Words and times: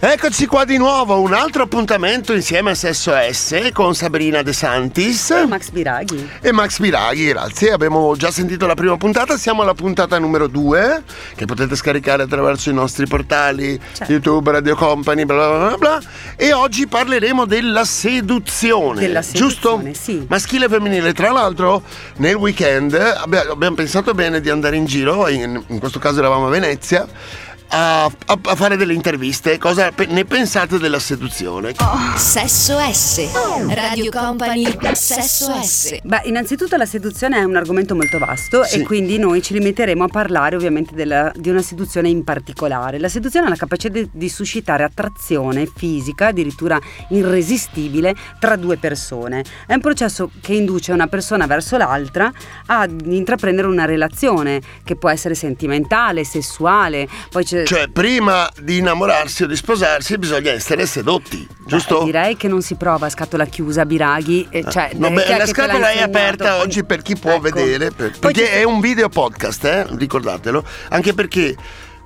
Eccoci 0.00 0.46
qua 0.46 0.64
di 0.64 0.76
nuovo, 0.76 1.20
un 1.20 1.32
altro 1.32 1.64
appuntamento 1.64 2.32
insieme 2.32 2.70
a 2.70 2.74
Sesso 2.76 3.12
S 3.32 3.70
con 3.72 3.96
Sabrina 3.96 4.42
De 4.42 4.52
Santis 4.52 5.30
e 5.30 5.44
Max 5.44 5.70
Biraghi. 5.70 6.30
E 6.40 6.52
Max 6.52 6.78
Biraghi, 6.78 7.26
grazie. 7.26 7.72
Abbiamo 7.72 8.14
già 8.14 8.30
sentito 8.30 8.68
la 8.68 8.74
prima 8.74 8.96
puntata, 8.96 9.36
siamo 9.36 9.62
alla 9.62 9.74
puntata 9.74 10.16
numero 10.20 10.46
2 10.46 11.02
che 11.34 11.46
potete 11.46 11.74
scaricare 11.74 12.22
attraverso 12.22 12.70
i 12.70 12.74
nostri 12.74 13.08
portali 13.08 13.76
certo. 13.92 14.12
YouTube, 14.12 14.52
Radio 14.52 14.76
Company, 14.76 15.24
bla 15.24 15.34
bla 15.34 15.66
bla 15.66 15.76
bla. 15.76 16.00
E 16.36 16.52
oggi 16.52 16.86
parleremo 16.86 17.44
della 17.44 17.84
seduzione. 17.84 19.00
Della 19.00 19.22
seduzione, 19.22 19.90
giusto? 19.90 20.00
Sì. 20.00 20.24
Maschile 20.28 20.66
e 20.66 20.68
femminile. 20.68 21.12
Tra 21.12 21.32
l'altro, 21.32 21.82
nel 22.18 22.36
weekend 22.36 22.94
abbiamo 22.94 23.74
pensato 23.74 24.14
bene 24.14 24.40
di 24.40 24.48
andare 24.48 24.76
in 24.76 24.84
giro, 24.84 25.26
in, 25.26 25.60
in 25.66 25.78
questo 25.80 25.98
caso 25.98 26.20
eravamo 26.20 26.46
a 26.46 26.50
Venezia 26.50 27.04
a, 27.68 28.04
a, 28.04 28.10
a, 28.26 28.54
fare 28.54 28.76
delle 28.76 28.94
interviste. 28.94 29.58
Cosa 29.58 29.92
ne 30.08 30.24
pensate 30.24 30.78
della 30.78 30.98
seduzione? 30.98 31.74
Oh. 31.80 32.16
Sesso 32.16 32.78
S. 32.78 33.28
Radio 33.68 34.10
Company. 34.10 34.64
Sesso 34.92 35.52
S. 35.62 35.98
Beh, 36.02 36.22
innanzitutto 36.24 36.76
la 36.76 36.86
seduzione 36.86 37.38
è 37.38 37.44
un 37.44 37.56
argomento 37.56 37.94
molto 37.94 38.18
vasto 38.18 38.64
sì. 38.64 38.80
e 38.80 38.82
quindi 38.82 39.18
noi 39.18 39.42
ci 39.42 39.52
limiteremo 39.52 40.04
a 40.04 40.08
parlare 40.08 40.56
ovviamente 40.56 40.94
della, 40.94 41.32
di 41.34 41.50
una 41.50 41.62
seduzione 41.62 42.08
in 42.08 42.24
particolare. 42.24 42.98
La 42.98 43.08
seduzione 43.08 43.46
ha 43.46 43.50
la 43.50 43.56
capacità 43.56 43.92
di, 43.92 44.08
di 44.12 44.28
suscitare 44.28 44.84
attrazione 44.84 45.66
fisica, 45.66 46.28
addirittura 46.28 46.78
irresistibile, 47.10 48.14
tra 48.38 48.56
due 48.56 48.76
persone. 48.76 49.44
È 49.66 49.74
un 49.74 49.80
processo 49.80 50.30
che 50.40 50.54
induce 50.54 50.92
una 50.92 51.06
persona 51.06 51.46
verso 51.46 51.76
l'altra 51.76 52.32
ad 52.66 53.02
intraprendere 53.06 53.66
una 53.68 53.84
relazione 53.84 54.60
che 54.84 54.96
può 54.96 55.10
essere 55.10 55.34
sentimentale, 55.34 56.24
sessuale, 56.24 57.08
poi 57.30 57.44
c'è 57.44 57.57
cioè, 57.64 57.88
prima 57.88 58.50
di 58.60 58.78
innamorarsi 58.78 59.44
o 59.44 59.46
di 59.46 59.56
sposarsi 59.56 60.18
bisogna 60.18 60.50
essere 60.50 60.86
sedotti, 60.86 61.46
giusto? 61.66 62.00
Beh, 62.00 62.04
direi 62.04 62.36
che 62.36 62.48
non 62.48 62.62
si 62.62 62.74
prova 62.74 63.06
a 63.06 63.10
scatola 63.10 63.44
chiusa, 63.46 63.84
Biraghi. 63.86 64.46
Eh, 64.50 64.64
cioè, 64.68 64.90
no, 64.94 65.10
beh, 65.10 65.36
la 65.36 65.46
scatola 65.46 65.90
è 65.90 66.00
aperta 66.02 66.56
poi... 66.56 66.60
oggi 66.60 66.84
per 66.84 67.02
chi 67.02 67.16
può 67.16 67.32
ecco. 67.32 67.40
vedere, 67.40 67.90
per, 67.90 68.18
perché 68.18 68.52
è 68.52 68.62
un 68.64 68.80
video 68.80 69.08
podcast, 69.08 69.64
eh? 69.64 69.86
ricordatelo, 69.96 70.64
anche 70.90 71.14
perché 71.14 71.56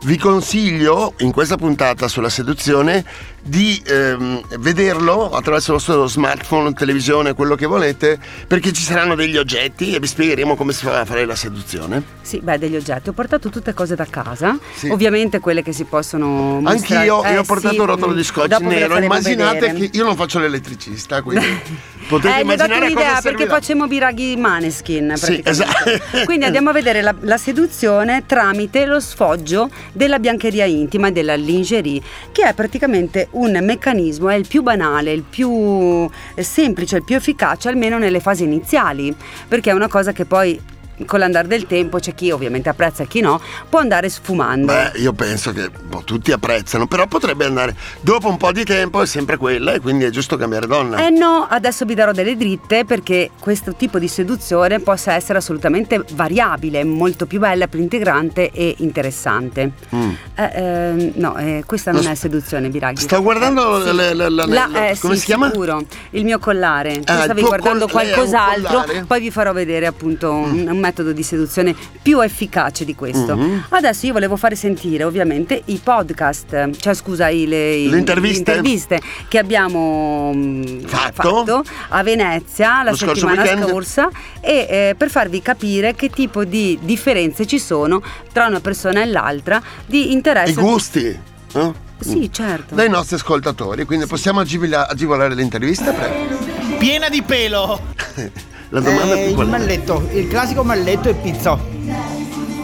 vi 0.04 0.16
consiglio 0.18 1.14
in 1.18 1.30
questa 1.30 1.56
puntata 1.56 2.08
sulla 2.08 2.28
seduzione 2.28 3.04
di 3.42 3.82
ehm, 3.84 4.40
vederlo 4.58 5.30
attraverso 5.30 5.72
il 5.72 5.78
vostro 5.78 6.06
smartphone, 6.06 6.72
televisione, 6.72 7.34
quello 7.34 7.56
che 7.56 7.66
volete, 7.66 8.18
perché 8.46 8.72
ci 8.72 8.82
saranno 8.82 9.14
degli 9.14 9.36
oggetti 9.36 9.94
e 9.94 9.98
vi 9.98 10.06
spiegheremo 10.06 10.54
come 10.54 10.72
si 10.72 10.84
fa 10.84 11.00
a 11.00 11.04
fare 11.04 11.24
la 11.24 11.34
seduzione. 11.34 12.02
Sì, 12.22 12.40
beh, 12.40 12.58
degli 12.58 12.76
oggetti. 12.76 13.08
Ho 13.08 13.12
portato 13.12 13.48
tutte 13.48 13.74
cose 13.74 13.96
da 13.96 14.06
casa, 14.08 14.56
sì. 14.74 14.88
ovviamente 14.88 15.40
quelle 15.40 15.62
che 15.62 15.72
si 15.72 15.84
possono 15.84 16.60
mostrare. 16.60 17.08
Anch'io 17.08 17.24
eh, 17.24 17.38
ho 17.38 17.42
portato 17.42 17.74
sì, 17.74 17.80
un 17.80 17.86
rotolo 17.86 18.12
di 18.12 18.22
scotch 18.22 18.60
nero. 18.60 18.96
Immaginate 18.98 19.58
vedere. 19.58 19.88
che 19.88 19.96
io 19.96 20.04
non 20.04 20.14
faccio 20.14 20.38
l'elettricista, 20.38 21.20
quindi 21.22 21.46
potete 22.06 22.36
eh, 22.36 22.42
immaginare 22.42 22.68
dato 22.68 22.84
un'idea 22.84 23.20
perché 23.20 23.46
facciamo 23.46 23.88
biraghi 23.88 24.36
maneskin. 24.36 25.14
Sì, 25.16 25.40
esatto. 25.44 25.90
quindi 26.24 26.44
andiamo 26.44 26.70
a 26.70 26.72
vedere 26.72 27.02
la, 27.02 27.14
la 27.20 27.38
seduzione 27.38 28.24
tramite 28.24 28.86
lo 28.86 29.00
sfoggio 29.00 29.68
della 29.92 30.20
biancheria 30.20 30.64
intima, 30.64 31.10
della 31.10 31.34
lingerie, 31.34 32.00
che 32.30 32.46
è 32.46 32.54
praticamente 32.54 33.28
un 33.32 33.58
meccanismo, 33.62 34.28
è 34.28 34.34
il 34.34 34.46
più 34.46 34.62
banale, 34.62 35.12
il 35.12 35.22
più 35.22 36.08
semplice, 36.36 36.96
il 36.96 37.04
più 37.04 37.16
efficace, 37.16 37.68
almeno 37.68 37.98
nelle 37.98 38.20
fasi 38.20 38.44
iniziali, 38.44 39.14
perché 39.48 39.70
è 39.70 39.74
una 39.74 39.88
cosa 39.88 40.12
che 40.12 40.24
poi 40.24 40.60
con 41.06 41.18
l'andare 41.18 41.48
del 41.48 41.66
tempo 41.66 41.98
c'è 41.98 42.14
chi 42.14 42.30
ovviamente 42.30 42.68
apprezza 42.68 43.02
e 43.02 43.06
chi 43.06 43.20
no, 43.20 43.40
può 43.68 43.78
andare 43.78 44.08
sfumando. 44.08 44.66
Beh, 44.66 44.92
io 44.96 45.12
penso 45.12 45.52
che 45.52 45.70
boh, 45.70 46.02
tutti 46.04 46.32
apprezzano, 46.32 46.86
però 46.86 47.06
potrebbe 47.06 47.44
andare 47.44 47.74
dopo 48.00 48.28
un 48.28 48.36
po' 48.36 48.52
di 48.52 48.64
tempo 48.64 49.02
è 49.02 49.06
sempre 49.06 49.36
quella 49.36 49.72
e 49.72 49.80
quindi 49.80 50.04
è 50.04 50.10
giusto 50.10 50.36
cambiare 50.36 50.66
donna. 50.66 51.04
Eh 51.04 51.10
no, 51.10 51.46
adesso 51.48 51.84
vi 51.84 51.94
darò 51.94 52.12
delle 52.12 52.36
dritte 52.36 52.84
perché 52.84 53.30
questo 53.38 53.74
tipo 53.74 53.98
di 53.98 54.08
seduzione 54.08 54.80
possa 54.80 55.14
essere 55.14 55.38
assolutamente 55.38 56.04
variabile, 56.12 56.84
molto 56.84 57.26
più 57.26 57.38
bella, 57.38 57.66
più 57.68 57.80
integrante 57.80 58.50
e 58.50 58.74
interessante. 58.78 59.72
Mm. 59.94 60.10
Eh, 60.34 60.50
eh, 60.54 61.12
no, 61.16 61.36
eh, 61.36 61.64
questa 61.66 61.92
non 61.92 62.06
è 62.06 62.14
seduzione, 62.14 62.68
Biraghi. 62.68 63.02
Sto 63.02 63.22
guardando 63.22 63.84
eh, 63.84 63.92
le, 63.92 64.14
le, 64.14 64.30
le, 64.30 64.46
la, 64.46 64.88
eh, 64.88 64.98
come 64.98 65.14
sì, 65.14 65.20
si 65.20 65.26
chiama? 65.26 65.50
Sicuro, 65.50 65.84
il 66.10 66.24
mio 66.24 66.38
collare. 66.38 67.00
Tu 67.00 67.12
ah, 67.12 67.22
stavi 67.22 67.42
guardando 67.42 67.86
col- 67.88 68.02
qualcos'altro, 68.02 68.84
poi 69.06 69.20
vi 69.20 69.30
farò 69.30 69.52
vedere 69.52 69.86
appunto 69.86 70.32
mm. 70.32 70.44
un, 70.44 70.68
un 70.68 70.78
metodo 70.92 71.12
di 71.12 71.22
seduzione 71.22 71.74
più 72.02 72.20
efficace 72.20 72.84
di 72.84 72.94
questo. 72.94 73.34
Mm-hmm. 73.34 73.58
Adesso 73.70 74.06
io 74.06 74.12
volevo 74.12 74.36
fare 74.36 74.54
sentire 74.54 75.04
ovviamente 75.04 75.60
i 75.66 75.80
podcast, 75.82 76.76
cioè 76.76 76.94
scusa, 76.94 77.28
i, 77.28 77.46
le, 77.46 77.86
le, 77.88 77.98
interviste. 77.98 78.52
le 78.52 78.58
interviste. 78.58 79.00
che 79.28 79.38
abbiamo 79.38 80.32
mm, 80.34 80.80
fatto, 80.84 81.44
fatto 81.44 81.64
a 81.88 82.02
Venezia 82.02 82.82
la 82.82 82.94
settimana 82.94 83.44
scorsa 83.44 84.10
e 84.40 84.66
eh, 84.68 84.94
per 84.96 85.08
farvi 85.08 85.40
capire 85.40 85.94
che 85.94 86.10
tipo 86.10 86.44
di 86.44 86.78
differenze 86.82 87.46
ci 87.46 87.58
sono 87.58 88.02
tra 88.32 88.46
una 88.46 88.60
persona 88.60 89.02
e 89.02 89.06
l'altra 89.06 89.60
di 89.86 90.12
interesse. 90.12 90.52
I 90.52 90.54
gusti. 90.54 91.18
Eh? 91.54 91.90
Sì, 91.98 92.30
certo. 92.32 92.74
Dai 92.74 92.88
nostri 92.88 93.16
ascoltatori, 93.16 93.84
quindi 93.84 94.04
sì. 94.04 94.10
possiamo 94.10 94.40
agevolare 94.40 95.34
l'intervista? 95.34 95.92
Prego. 95.92 96.36
Piena 96.78 97.08
di 97.08 97.22
pelo! 97.22 97.80
La 98.72 98.80
domanda 98.80 99.14
eh, 99.16 99.24
è 99.26 99.28
il 99.28 99.48
malletto, 99.48 100.08
il 100.12 100.28
classico 100.28 100.64
malletto 100.64 101.10
e 101.10 101.12
pizzo. 101.12 101.60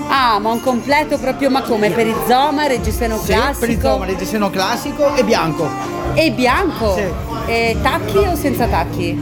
Ah, 0.09 0.39
ma 0.39 0.51
un 0.53 0.63
completo 0.63 1.19
proprio, 1.19 1.51
ma 1.51 1.61
come? 1.61 1.91
Per 1.91 2.07
il 2.07 2.17
zoma, 2.27 2.67
reggiseno 2.67 3.19
sì, 3.19 3.33
classico? 3.33 3.59
per 3.59 3.69
il 3.69 3.79
zoma, 3.79 4.07
reggiseno 4.07 4.49
classico 4.49 5.15
e 5.15 5.23
bianco. 5.23 5.69
E 6.15 6.33
bianco? 6.33 6.95
Sì. 6.95 7.05
E 7.51 7.77
tacchi 7.83 8.17
o 8.17 8.35
senza 8.35 8.67
tacchi? 8.69 9.13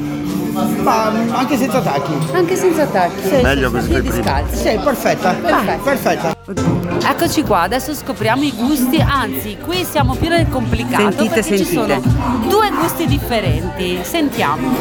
Ma 0.81 1.07
anche 1.33 1.57
senza 1.57 1.81
tacchi. 1.81 2.13
Anche 2.33 2.55
senza 2.55 2.87
tacchi. 2.87 3.29
Sì, 3.31 3.43
Meglio 3.43 3.71
così 3.73 3.89
piedi 3.89 4.13
scalzi. 4.23 4.57
Sì, 4.57 4.79
perfetta. 4.81 5.33
Perfetta. 5.33 5.79
perfetta. 5.83 6.36
Eccoci 6.49 7.43
qua, 7.43 7.63
adesso 7.63 7.93
scopriamo 7.93 8.45
i 8.45 8.53
gusti, 8.53 9.01
anzi, 9.01 9.57
qui 9.57 9.83
siamo 9.83 10.15
più 10.15 10.29
nel 10.29 10.49
complicato 10.49 11.03
sentite, 11.03 11.35
perché 11.35 11.43
sentite. 11.43 11.65
ci 11.65 11.75
sono 11.75 12.47
due 12.49 12.71
gusti 12.71 13.07
differenti. 13.07 13.99
Sentiamo. 14.03 14.77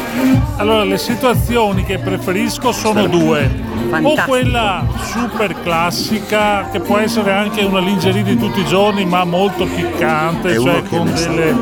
Allora, 0.58 0.84
le 0.84 0.96
situazioni 0.96 1.82
che 1.84 1.98
preferisco 1.98 2.70
sono 2.70 3.08
due. 3.08 3.64
Fantastico. 3.88 4.22
O 4.22 4.24
quella 4.26 4.86
super 5.00 5.60
classica, 5.62 6.68
che 6.70 6.78
può 6.78 6.98
essere 6.98 7.32
anche 7.32 7.64
una 7.64 7.80
lingerie 7.80 8.22
di 8.22 8.36
tutti 8.36 8.60
i 8.60 8.66
giorni, 8.66 9.04
ma 9.04 9.24
molto 9.24 9.64
piccante, 9.64 10.54
È 10.54 10.60
cioè 10.60 10.82
con 10.84 11.12
delle 11.12 11.54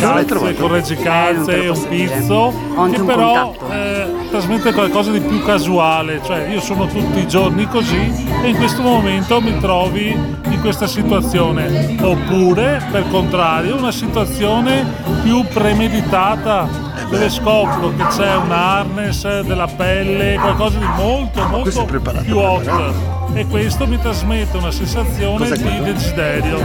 calze, 0.00 0.54
con 0.54 0.72
reggicalze 0.72 1.56
Eh, 1.56 1.64
e 1.64 1.68
un 1.68 1.88
pizzo, 1.88 2.52
che 2.90 3.00
un 3.00 3.06
però 3.06 3.54
eh, 3.70 4.12
trasmette 4.30 4.72
qualcosa 4.72 5.10
di 5.10 5.20
più 5.20 5.42
casuale, 5.42 6.20
cioè 6.24 6.46
io 6.48 6.60
sono 6.60 6.86
tutti 6.86 7.18
i 7.18 7.26
giorni 7.28 7.66
così 7.66 8.26
e 8.42 8.48
in 8.48 8.56
questo 8.56 8.82
momento 8.82 9.40
mi 9.40 9.51
trovi 9.60 10.10
in 10.10 10.60
questa 10.60 10.86
situazione. 10.86 11.96
Oppure, 12.00 12.82
per 12.90 13.08
contrario, 13.08 13.76
una 13.76 13.92
situazione 13.92 14.84
più 15.22 15.44
premeditata 15.46 16.68
dove 17.10 17.28
scopro 17.28 17.92
che 17.94 18.06
c'è 18.06 18.34
un 18.36 18.50
harness 18.50 19.40
della 19.40 19.66
pelle, 19.66 20.36
qualcosa 20.36 20.78
di 20.78 20.86
molto 20.96 21.46
molto 21.48 21.84
più 22.22 22.38
hot 22.38 22.94
e 23.34 23.46
questo 23.46 23.86
mi 23.86 23.98
trasmette 23.98 24.56
una 24.56 24.70
sensazione 24.70 25.48
Cos'è 25.48 25.56
di 25.56 25.62
quello? 25.62 25.84
desiderio. 25.84 26.58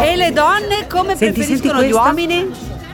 E 0.00 0.16
le 0.16 0.32
donne 0.32 0.86
come 0.88 1.16
Senti, 1.16 1.34
preferiscono 1.34 1.80
senti 1.80 1.88
gli 1.88 1.92
uomini? 1.92 2.50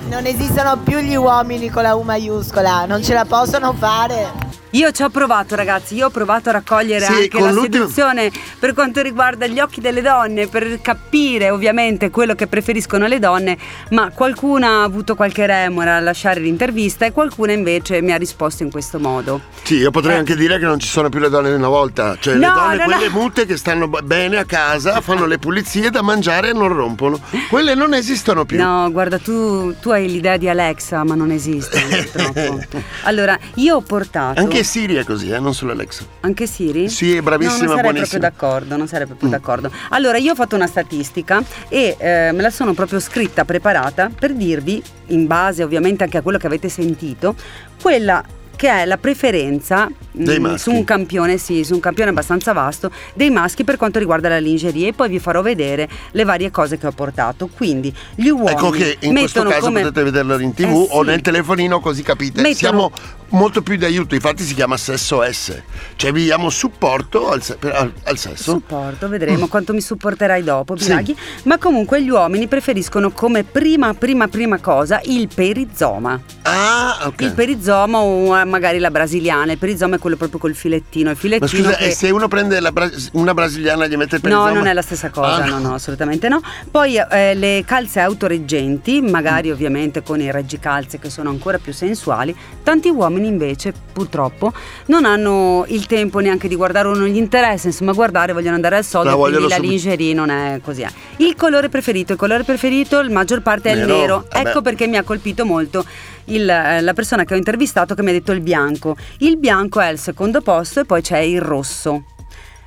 Non 0.09 0.27
esistono 0.27 0.77
più 0.79 0.99
gli 0.99 1.15
uomini 1.15 1.71
con 1.71 1.83
la 1.83 1.94
U 1.94 2.03
maiuscola, 2.03 2.84
non 2.87 3.03
ce 3.03 3.15
la 3.15 3.25
possono 3.25 3.73
fare. 3.73 4.52
Io 4.75 4.91
ci 4.91 5.03
ho 5.03 5.10
provato 5.10 5.55
ragazzi, 5.55 5.94
io 5.97 6.06
ho 6.06 6.10
provato 6.10 6.49
a 6.49 6.53
raccogliere 6.53 7.05
Sì, 7.05 7.12
anche 7.12 7.38
la 7.41 7.50
l'ultimo- 7.50 7.84
seduzione 7.84 8.31
per 8.59 8.72
quanto 8.72 9.03
riguarda 9.03 9.47
gli 9.47 9.60
occhi 9.60 9.81
delle 9.83 10.00
donne, 10.00 10.47
per 10.49 10.81
capire 10.81 11.50
ovviamente 11.50 12.09
quello 12.09 12.34
che 12.34 12.47
preferiscono 12.47 13.06
le 13.06 13.19
donne, 13.19 13.59
ma 13.91 14.11
qualcuna 14.14 14.69
ha 14.69 14.82
avuto 14.85 15.14
qualche 15.14 15.44
remora 15.47 15.97
a 15.97 16.00
lasciare 16.00 16.41
l'intervista 16.41 17.05
e 17.05 17.12
qualcuna 17.12 17.52
invece 17.52 18.00
mi 18.00 18.12
ha 18.12 18.17
risposto 18.17 18.62
in 18.62 18.70
questo 18.70 18.99
modo. 18.99 19.43
Sì, 19.62 19.76
io 19.76 19.91
potrei 19.91 20.17
anche 20.17 20.35
dire 20.37 20.58
che 20.58 20.64
non 20.64 20.79
ci 20.81 20.88
sono 20.88 21.11
più 21.11 21.20
le 21.20 21.29
donne 21.29 21.50
di 21.50 21.55
una 21.56 21.69
volta, 21.69 22.17
cioè 22.19 22.37
le 22.37 22.44
Eh. 22.47 22.49
No, 22.49 22.55
donne 22.55 22.76
no, 22.76 22.85
quelle 22.85 23.08
no. 23.08 23.20
mute 23.20 23.44
che 23.44 23.58
stanno 23.58 23.88
bene 23.88 24.38
a 24.38 24.44
casa, 24.47 25.02
fanno 25.02 25.26
le 25.26 25.38
pulizie 25.38 25.91
da 25.91 26.00
mangiare 26.00 26.49
e 26.49 26.52
non 26.55 26.69
rompono. 26.69 27.20
Quelle 27.50 27.75
non 27.75 27.93
esistono 27.93 28.47
più. 28.47 28.56
No, 28.58 28.91
guarda, 28.91 29.19
tu, 29.19 29.75
tu 29.81 29.91
hai 29.91 30.08
l'idea 30.11 30.38
di 30.38 30.49
Alexa, 30.49 31.05
ma 31.05 31.14
non 31.14 31.31
esiste 31.31 31.79
purtroppo. 32.11 32.82
Allora, 33.02 33.38
io 33.56 33.76
ho 33.76 33.81
portato. 33.82 34.41
Anche 34.41 34.61
Siri 34.62 34.94
è 34.94 35.05
così, 35.05 35.31
eh, 35.31 35.38
non 35.38 35.55
solo 35.55 35.73
Alexa. 35.73 36.05
Anche 36.20 36.47
Siri? 36.47 36.88
Sì, 36.88 37.17
è 37.17 37.20
bravissima, 37.23 37.75
no, 37.75 37.75
non 37.75 37.76
sarei 37.76 37.93
proprio 38.00 38.19
d'accordo, 38.19 38.76
non 38.76 38.88
sarei 38.88 39.06
proprio 39.06 39.29
d'accordo. 39.29 39.70
Allora, 39.91 40.19
io 40.19 40.32
ho 40.32 40.35
fatto 40.35 40.55
una 40.56 40.67
statistica 40.67 41.43
e 41.69 41.97
eh, 41.99 42.31
me 42.32 42.43
la 42.43 42.50
sono 42.50 42.75
proprio 42.75 43.00
scritta, 43.00 43.44
preparata 43.44 44.11
per 44.17 44.32
dirvi, 44.35 44.82
in 45.09 45.26
base 45.26 45.62
ovviamente 45.62 46.05
anche 46.05 46.19
a 46.19 46.23
quello 46.23 46.38
che 46.38 46.47
avete 46.47 46.69
sentito, 46.69 47.35
quella 47.81 48.25
che 48.55 48.69
è 48.69 48.85
la 48.85 48.97
preferenza 48.97 49.91
Dei 50.12 50.38
mm, 50.38 50.55
su 50.55 50.70
un 50.70 50.85
campione, 50.85 51.37
sì, 51.37 51.64
su 51.64 51.75
un 51.75 51.81
campione 51.81 52.11
abbastanza 52.11 52.53
vasto 52.53 52.93
dei 53.14 53.31
maschi 53.31 53.64
per 53.64 53.76
quanto 53.76 53.99
riguarda 53.99 54.29
la 54.29 54.38
lingerie 54.38 54.88
e 54.88 54.93
poi 54.93 55.09
vi 55.09 55.19
farò 55.19 55.43
vedere 55.43 55.88
le 56.12 56.23
varie 56.23 56.50
cose 56.53 56.79
che 56.79 56.87
ho 56.87 56.93
portato. 56.93 57.49
Quindi 57.49 57.93
gli 58.14 58.29
uomini 58.29 58.50
Ecco 58.50 58.70
che 58.70 58.99
in 59.00 59.14
questo 59.14 59.43
caso 59.43 59.62
come 59.62 59.81
potete 59.81 60.05
vederlo 60.05 60.38
in 60.38 60.55
tv 60.55 60.69
Eh, 60.69 60.87
o 60.91 61.03
sì. 61.03 61.09
nel 61.09 61.23
telefonino 61.23 61.81
così 61.81 62.03
capite. 62.03 62.41
Mettono- 62.41 62.55
Siamo 62.55 62.93
molto 63.32 63.62
più 63.62 63.76
di 63.76 63.84
aiuto, 63.84 64.14
infatti 64.14 64.43
si 64.43 64.55
chiama 64.55 64.76
sesso 64.76 65.23
S. 65.31 65.61
Cioè 65.96 66.12
vi 66.12 66.25
diamo 66.25 66.49
supporto 66.50 67.31
al, 67.31 67.43
se- 67.43 67.58
al- 67.62 67.93
al 68.05 68.19
sesso. 68.19 68.52
Supporto, 68.52 69.08
vedremo 69.08 69.46
quanto 69.49 69.73
mi 69.73 69.81
supporterai 69.81 70.43
dopo, 70.43 70.75
Mm. 70.75 70.76
Sì. 70.76 71.17
Ma 71.44 71.58
comunque 71.58 72.02
gli 72.02 72.08
uomini 72.08 72.46
preferiscono 72.49 73.11
come 73.11 73.44
prima, 73.44 73.94
prima, 73.94 74.29
prima 74.29 74.58
cosa 74.58 75.00
il 75.05 75.29
perizoma. 75.34 76.20
Ah, 76.43 76.99
ok. 77.06 77.20
Il 77.20 77.32
perizoma 77.32 77.99
o 77.99 78.38
eh, 78.38 78.44
magari 78.44 78.79
la 78.79 78.90
brasiliana. 78.90 79.52
Il 79.52 79.58
perizoma 79.58 79.96
è 79.96 79.99
quello 79.99 80.17
proprio 80.17 80.38
col 80.38 80.55
filettino. 80.55 81.11
Il 81.11 81.14
Ma 81.17 81.20
filettino 81.20 81.62
scusa, 81.64 81.76
che... 81.76 81.87
e 81.87 81.90
se 81.93 82.11
uno 82.11 82.28
prende 82.28 82.61
bra- 82.73 82.90
una 83.12 83.35
brasiliana 83.35 83.85
e 83.85 83.88
gli 83.88 83.96
mette 83.96 84.17
il 84.17 84.23
No, 84.25 84.28
perizoma? 84.28 84.52
non 84.52 84.67
è 84.67 84.73
la 84.73 84.82
stessa 84.82 85.11
cosa, 85.11 85.43
Ah, 85.44 85.46
no, 85.46 85.58
no, 85.58 85.75
assolutamente 85.75 86.28
no. 86.28 86.40
Poi 86.70 86.96
eh, 87.11 87.35
le 87.35 87.62
calze 87.67 88.00
autoreggenti, 88.00 89.00
magari 89.00 89.50
ovviamente 89.50 90.02
con 90.02 90.20
i 90.20 90.31
reggicalze 90.31 90.99
che 90.99 91.11
sono 91.11 91.31
ancora 91.31 91.58
più 91.58 91.73
sensuali, 91.73 92.35
tanti 92.62 92.88
uomini 92.88 93.22
invece 93.25 93.73
purtroppo 93.93 94.53
non 94.87 95.05
hanno 95.05 95.65
il 95.69 95.87
tempo 95.87 96.19
neanche 96.21 96.49
di 96.49 96.57
guardare 96.57 96.89
o 96.89 96.95
non 96.95 97.07
gli 97.09 97.17
interessa, 97.17 97.67
insomma 97.69 97.93
guardare, 97.93 98.33
vogliono 98.33 98.55
andare 98.55 98.77
al 98.77 98.85
soldo, 98.85 99.11
La 99.11 99.17
quindi 99.17 99.49
la 99.49 99.55
subito. 99.57 99.63
lingerie 99.71 100.15
non 100.15 100.31
è 100.31 100.61
così. 100.63 100.83
eh. 100.83 100.91
Il 101.19 101.35
colore 101.37 101.69
preferito, 101.69 102.13
il 102.13 102.19
colore 102.19 102.45
preferito, 102.45 103.01
la 103.03 103.11
maggior 103.11 103.43
parte 103.43 103.71
è 103.71 103.73
il 103.75 103.81
Nero, 103.81 103.97
nero, 103.97 104.27
eh 104.33 104.41
ecco 104.49 104.63
perché 104.63 104.87
mi 104.87 104.97
ha 104.97 105.03
colpito 105.03 105.45
molto 105.45 105.85
il, 106.27 106.49
eh, 106.49 106.81
la 106.81 106.93
persona 106.95 107.25
che 107.25 107.35
ho 107.35 107.37
intervistato 107.37 107.95
che 107.95 108.03
mi 108.03 108.11
ha 108.11 108.13
detto 108.13 108.33
il 108.33 108.41
bianco. 108.41 108.97
Il 109.19 109.37
bianco 109.39 109.81
è 109.81 109.87
al 109.87 109.99
secondo 109.99 110.41
posto 110.41 110.81
e 110.81 110.85
poi 110.85 111.03
c'è 111.03 111.19
il 111.19 111.41
rosso. 111.41 112.05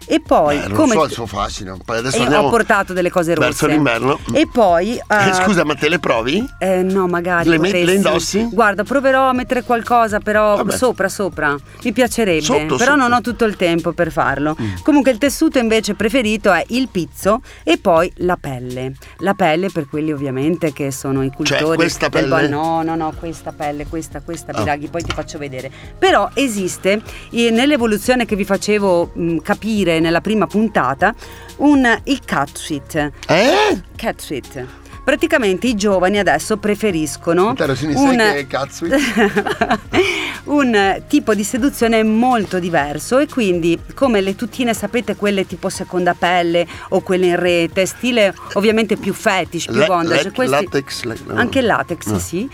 E 0.08 0.22
poi, 0.22 0.58
Eh, 0.58 0.68
non 0.68 0.78
come 0.78 0.94
so 0.94 1.04
il 1.06 1.12
suo 1.12 1.26
fascino. 1.26 1.78
Poi 1.84 1.98
adesso 1.98 2.18
e 2.18 2.22
andiamo 2.22 2.48
ho 2.48 2.50
portato 2.50 2.94
delle 2.94 3.10
cose 3.10 3.34
rosse. 3.34 3.48
verso 3.48 3.68
l'inverno. 3.68 4.20
E 4.34 4.48
poi. 4.52 5.02
Eh, 5.16 5.30
eh, 5.30 5.34
scusa, 5.34 5.64
ma 5.64 5.76
te 5.76 5.88
le 5.90 6.00
provi? 6.00 6.44
eh, 6.60 6.82
no, 6.84 7.08
magari. 7.08 7.50
Le 7.50 7.58
met- 7.60 7.74
le 7.74 7.94
indossi? 7.94 8.48
Guarda, 8.52 8.84
proverò 8.84 9.30
a 9.30 9.34
mettere 9.34 9.64
qualcosa, 9.64 10.20
però 10.20 10.58
Vabbè. 10.58 10.76
sopra, 10.76 11.08
sopra. 11.10 11.56
Mi 11.84 11.92
piacerebbe. 11.94 12.42
Sotto, 12.42 12.76
però 12.76 12.92
sotto. 12.94 12.96
non 12.96 13.14
ho 13.14 13.22
tutto 13.22 13.46
il 13.46 13.56
tempo 13.56 13.92
per 13.94 14.12
farlo. 14.12 14.56
Mm. 14.60 14.74
Comunque, 14.84 15.12
il 15.12 15.18
tessuto 15.18 15.58
invece 15.60 15.94
preferito 15.96 16.52
è 16.52 16.64
il 16.70 16.90
pizzo 16.90 17.42
e 17.64 17.78
poi 17.78 18.12
la 18.18 18.38
pelle. 18.40 18.94
La 19.20 19.34
pelle 19.36 19.70
per 19.70 19.88
quelli 19.88 20.12
ovviamente 20.12 20.74
che 20.74 20.92
sono 20.92 21.24
i 21.24 21.30
cultori. 21.32 21.60
Cioè, 21.64 21.76
questa 21.76 22.10
del 22.10 22.28
pelle? 22.28 22.48
no, 22.48 22.82
no, 22.84 22.96
no, 22.96 23.14
questa 23.18 23.52
pelle, 23.52 23.86
questa, 23.88 24.22
questa, 24.22 24.52
Ah. 24.54 24.60
Biraghi, 24.60 24.88
poi 24.88 25.04
ti 25.04 25.12
faccio 25.14 25.38
vedere. 25.38 25.72
Però 25.98 26.30
esiste, 26.34 27.02
eh, 27.32 27.50
nell'evoluzione 27.52 28.26
che 28.26 28.36
vi 28.36 28.46
facevo 28.46 29.12
mh, 29.14 29.38
capire 29.38 29.95
nella 30.00 30.22
prima 30.22 30.48
puntata, 30.48 31.14
un, 31.58 32.00
il 32.06 32.20
catsuit. 32.24 33.12
Eh? 33.28 33.82
Catsuit. 33.96 34.66
Praticamente 35.06 35.68
i 35.68 35.76
giovani 35.76 36.18
adesso 36.18 36.58
preferiscono 36.58 37.54
un, 38.00 38.20
un 40.46 41.04
tipo 41.08 41.36
di 41.36 41.44
seduzione 41.44 42.02
molto 42.04 42.58
diverso 42.58 43.20
e 43.20 43.28
quindi 43.28 43.80
come 43.94 44.22
le 44.22 44.36
tutine 44.36 44.74
sapete 44.74 45.16
quelle 45.16 45.46
tipo 45.46 45.70
seconda 45.70 46.16
pelle 46.16 46.66
o 46.90 47.02
quelle 47.02 47.28
in 47.28 47.36
rete, 47.40 47.86
stile 47.86 48.34
ovviamente 48.54 48.96
più 48.98 49.14
fetish, 49.14 49.66
più 49.66 49.76
Le- 49.76 49.86
bondage, 49.86 50.24
le- 50.24 50.32
questi- 50.32 50.56
latex, 50.56 51.04
le- 51.04 51.18
no. 51.28 51.36
anche 51.36 51.60
il 51.60 51.66
latex 51.66 52.06
No. 52.08 52.18
sì. 52.20 52.50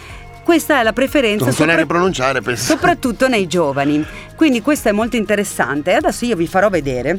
Questa 0.51 0.81
è 0.81 0.83
la 0.83 0.91
preferenza 0.91 1.45
Non 1.45 1.53
sopra- 1.53 1.85
pronunciare, 1.85 2.41
penso. 2.41 2.65
soprattutto 2.73 3.29
nei 3.29 3.47
giovani. 3.47 4.05
Quindi 4.35 4.61
questo 4.61 4.89
è 4.89 4.91
molto 4.91 5.15
interessante. 5.15 5.93
Adesso 5.93 6.25
io 6.25 6.35
vi 6.35 6.45
farò 6.45 6.67
vedere. 6.67 7.15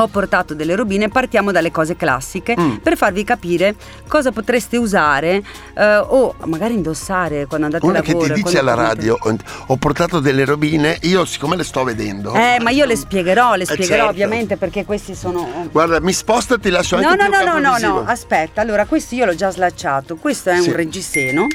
Ho 0.00 0.06
portato 0.06 0.54
delle 0.54 0.76
robine, 0.76 1.08
partiamo 1.08 1.50
dalle 1.50 1.70
cose 1.72 1.96
classiche 1.96 2.54
Mm. 2.58 2.76
per 2.76 2.96
farvi 2.96 3.24
capire 3.24 3.74
cosa 4.06 4.30
potreste 4.30 4.76
usare 4.76 5.42
eh, 5.74 5.96
o 5.96 6.34
magari 6.44 6.74
indossare 6.74 7.46
quando 7.46 7.66
andate 7.66 7.84
Una 7.84 7.98
a 7.98 8.02
che 8.02 8.12
lavoro. 8.12 8.32
ti 8.34 8.42
dice 8.42 8.58
alla 8.60 8.74
radio, 8.74 9.18
ho 9.66 9.76
portato 9.76 10.20
delle 10.20 10.44
robine, 10.44 10.98
io 11.02 11.24
siccome 11.24 11.56
le 11.56 11.64
sto 11.64 11.82
vedendo. 11.84 12.32
Eh, 12.34 12.58
ma 12.60 12.70
io 12.70 12.84
le 12.84 12.94
spiegherò, 12.96 13.54
le 13.54 13.62
Eh, 13.64 13.66
spiegherò 13.66 13.94
certo. 13.96 14.10
ovviamente 14.10 14.56
perché 14.56 14.84
questi 14.84 15.14
sono 15.16 15.68
Guarda, 15.72 16.00
mi 16.00 16.12
sposto 16.12 16.54
e 16.54 16.58
ti 16.60 16.70
lascio 16.70 16.96
anche 16.96 17.08
no, 17.08 17.14
no, 17.28 17.44
no, 17.44 17.58
no, 17.58 17.72
visivo. 17.74 18.02
no, 18.02 18.04
aspetta, 18.06 18.60
allora 18.60 18.86
questo 18.86 19.14
io 19.16 19.24
l'ho 19.24 19.34
già 19.34 19.50
slacciato, 19.50 20.16
questo 20.16 20.50
è 20.50 20.60
Sì. 20.60 20.68
un 20.68 20.76
reggiseno 20.76 21.46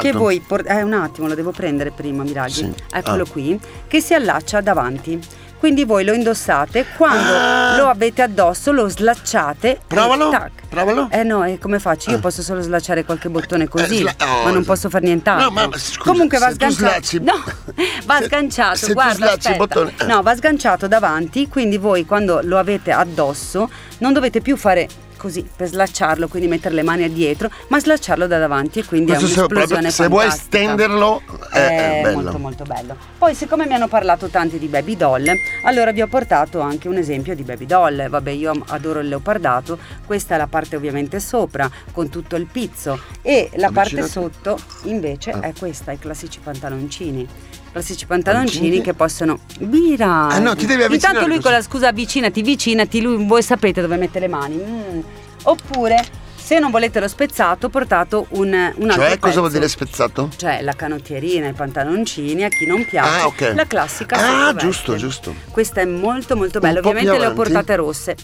che 0.00 0.12
voi, 0.12 0.40
por- 0.40 0.64
eh 0.66 0.82
un 0.82 0.92
attimo 0.94 1.28
lo 1.28 1.34
devo 1.34 1.52
prendere 1.52 1.90
prima 1.92 2.22
Miraghi, 2.24 2.52
Sì. 2.52 2.72
eccolo 2.92 3.22
Ah. 3.22 3.30
qui, 3.30 3.58
che 3.86 4.00
si 4.00 4.12
allaccia 4.14 4.60
davanti, 4.60 5.18
quindi 5.62 5.84
voi 5.84 6.04
lo 6.04 6.12
indossate, 6.12 6.86
quando 6.96 7.32
Ah. 7.32 7.76
lo 7.76 7.86
avete 7.88 8.20
addosso 8.20 8.72
lo 8.72 8.88
slacciate 8.88 9.78
Provalo, 9.86 10.28
provalo. 10.68 11.06
Eh 11.08 11.22
no, 11.22 11.44
e 11.44 11.60
come 11.60 11.78
faccio? 11.78 12.10
Io 12.10 12.16
Ah. 12.16 12.20
posso 12.20 12.42
solo 12.42 12.62
slacciare 12.62 13.04
qualche 13.04 13.28
bottone 13.28 13.68
così, 13.68 13.98
Eh, 13.98 13.98
sla- 14.00 14.16
oh, 14.26 14.42
ma 14.42 14.50
non 14.50 14.64
posso 14.64 14.90
fare 14.90 15.04
nient'altro. 15.04 15.44
No, 15.44 15.50
ma- 15.52 15.68
ma 15.68 15.78
scusa, 15.78 16.00
Comunque 16.10 16.38
va 16.38 16.50
sganciato. 16.50 16.82
slacci- 16.88 17.20
No, 17.20 17.34
va 18.06 18.18
se- 18.18 18.24
sganciato, 18.24 18.76
se 18.76 18.92
guarda, 18.92 19.34
eh. 19.34 20.04
No, 20.06 20.20
va 20.22 20.34
sganciato 20.34 20.88
davanti, 20.88 21.46
quindi 21.46 21.78
voi 21.78 22.04
quando 22.06 22.40
lo 22.42 22.58
avete 22.58 22.90
addosso 22.90 23.70
non 23.98 24.12
dovete 24.12 24.40
più 24.40 24.56
fare 24.56 24.88
così 25.22 25.48
per 25.54 25.68
slacciarlo, 25.68 26.26
quindi 26.26 26.48
mettere 26.48 26.74
le 26.74 26.82
mani 26.82 27.08
dietro, 27.12 27.48
ma 27.68 27.78
slacciarlo 27.78 28.26
da 28.26 28.38
davanti 28.38 28.80
e 28.80 28.84
quindi 28.84 29.12
Questo 29.12 29.26
è 29.26 29.28
se, 29.28 29.38
un'esplosione 29.40 29.80
proprio- 29.82 29.90
se 29.92 30.08
vuoi 30.08 30.30
stenderlo 30.32 31.22
è, 31.52 31.56
è 31.58 31.98
È 31.98 32.02
bello. 32.02 32.20
molto 32.22 32.38
molto 32.38 32.64
bello. 32.64 32.96
Poi 33.18 33.32
siccome 33.36 33.66
mi 33.66 33.74
hanno 33.74 33.86
parlato 33.86 34.26
tanti 34.26 34.58
di 34.58 34.66
baby 34.66 34.96
doll, 34.96 35.32
allora 35.64 35.92
vi 35.92 36.02
ho 36.02 36.08
portato 36.08 36.58
anche 36.58 36.88
un 36.88 36.96
esempio 36.96 37.36
di 37.36 37.44
baby 37.44 37.66
doll. 37.66 38.08
Vabbè, 38.08 38.30
io 38.30 38.52
adoro 38.66 38.98
il 38.98 39.06
leopardato, 39.08 39.78
questa 40.04 40.34
è 40.34 40.38
la 40.38 40.48
parte 40.48 40.74
ovviamente 40.74 41.20
sopra 41.20 41.70
con 41.92 42.08
tutto 42.08 42.34
il 42.34 42.46
pizzo 42.50 42.98
e 43.22 43.48
la 43.54 43.70
parte 43.70 44.00
Avvicinati. 44.00 44.10
sotto 44.10 44.58
invece 44.84 45.30
Ah. 45.30 45.40
è 45.40 45.52
questa, 45.56 45.92
i 45.92 45.98
classici 46.00 46.40
pantaloncini. 46.42 47.28
Classici 47.72 48.04
pantaloncini 48.06 48.68
Pantaloncini? 48.68 48.80
che 48.84 48.94
possono 48.94 49.38
Bira. 49.60 50.28
Ah, 50.28 50.38
no, 50.38 50.54
ti 50.54 50.66
devi 50.66 50.82
avvicinare 50.82 51.14
Intanto 51.14 51.26
lui 51.26 51.40
con 51.40 51.52
la 51.52 51.62
scusa 51.62 51.88
avvicinati, 51.88 52.42
vicinati, 52.42 53.00
lui 53.00 53.24
voi 53.26 53.42
sapete 53.42 53.80
dove 53.80 53.96
mette 53.96 54.18
le 54.20 54.28
mani. 54.28 54.56
Mm. 54.56 55.00
Oppure 55.44 56.04
se 56.36 56.58
non 56.58 56.70
volete 56.70 57.00
lo 57.00 57.08
spezzato, 57.08 57.66
ho 57.66 57.68
portato 57.70 58.26
un, 58.30 58.48
un 58.48 58.90
altro 58.90 59.06
Cioè, 59.06 59.18
cosa 59.18 59.38
vuol 59.40 59.52
dire 59.52 59.68
spezzato? 59.68 60.28
Cioè 60.36 60.60
la 60.60 60.74
canottierina, 60.74 61.48
i 61.48 61.52
pantaloncini, 61.54 62.44
a 62.44 62.48
chi 62.48 62.66
non 62.66 62.84
piace, 62.84 63.20
Ah, 63.22 63.26
ok. 63.26 63.52
la 63.54 63.66
classica 63.66 64.48
Ah, 64.48 64.54
giusto, 64.54 64.96
giusto. 64.96 65.34
Questa 65.50 65.80
è 65.80 65.84
molto 65.86 66.36
molto 66.36 66.58
bella, 66.58 66.80
ovviamente 66.80 67.16
le 67.16 67.26
ho 67.26 67.32
portate 67.32 67.74
rosse. 67.76 68.16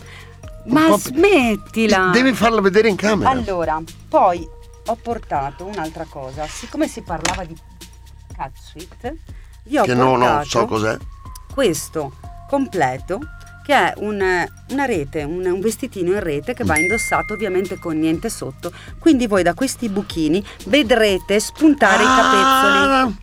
Un 0.65 0.73
Ma 0.75 0.99
smettila! 0.99 2.11
Devi 2.12 2.33
farlo 2.35 2.61
vedere 2.61 2.89
in 2.89 2.97
camera. 2.97 3.31
Allora, 3.31 3.81
poi 4.09 4.47
ho 4.87 4.99
portato 5.00 5.65
un'altra 5.65 6.05
cosa, 6.09 6.47
siccome 6.47 6.88
si 6.88 7.00
parlava 7.02 7.45
di 7.45 7.55
catsuit, 8.38 9.14
vi 9.64 9.78
ho 9.78 9.83
che 9.83 9.95
portato 9.95 10.16
no, 10.16 10.45
so 10.45 10.64
cos'è. 10.66 10.97
questo 11.52 12.12
completo 12.49 13.18
che 13.66 13.75
è 13.75 13.92
un- 13.99 14.47
una 14.71 14.85
rete, 14.87 15.25
un, 15.25 15.45
un 15.45 15.61
vestitino 15.61 16.12
in 16.12 16.21
rete 16.21 16.54
che 16.54 16.64
va 16.64 16.78
indossato 16.78 17.35
ovviamente 17.35 17.78
con 17.78 17.99
niente 17.99 18.30
sotto. 18.30 18.73
Quindi 18.99 19.26
voi 19.26 19.42
da 19.42 19.52
questi 19.52 19.90
buchini 19.90 20.42
vedrete 20.66 21.38
spuntare 21.38 22.02
i 22.02 22.07
capezzoli. 22.07 23.16